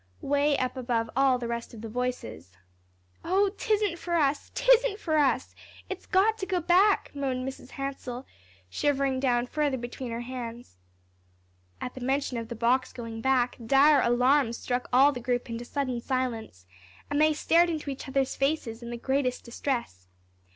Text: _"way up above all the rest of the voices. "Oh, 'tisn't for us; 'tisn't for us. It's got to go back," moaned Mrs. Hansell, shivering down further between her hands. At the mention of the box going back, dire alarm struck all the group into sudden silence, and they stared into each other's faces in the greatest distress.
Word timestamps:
_"way 0.27 0.57
up 0.57 0.75
above 0.75 1.11
all 1.15 1.37
the 1.37 1.47
rest 1.47 1.75
of 1.75 1.81
the 1.81 1.87
voices. 1.87 2.53
"Oh, 3.23 3.51
'tisn't 3.55 3.99
for 3.99 4.15
us; 4.15 4.49
'tisn't 4.55 4.97
for 4.99 5.17
us. 5.19 5.53
It's 5.91 6.07
got 6.07 6.39
to 6.39 6.47
go 6.47 6.59
back," 6.59 7.11
moaned 7.13 7.47
Mrs. 7.47 7.73
Hansell, 7.77 8.25
shivering 8.67 9.19
down 9.19 9.45
further 9.45 9.77
between 9.77 10.09
her 10.09 10.21
hands. 10.21 10.79
At 11.79 11.93
the 11.93 12.01
mention 12.01 12.37
of 12.37 12.47
the 12.47 12.55
box 12.55 12.91
going 12.93 13.21
back, 13.21 13.57
dire 13.63 14.01
alarm 14.01 14.53
struck 14.53 14.89
all 14.91 15.11
the 15.11 15.19
group 15.21 15.51
into 15.51 15.65
sudden 15.65 16.01
silence, 16.01 16.65
and 17.11 17.21
they 17.21 17.31
stared 17.31 17.69
into 17.69 17.91
each 17.91 18.07
other's 18.07 18.35
faces 18.35 18.81
in 18.81 18.89
the 18.89 18.97
greatest 18.97 19.43
distress. 19.43 20.07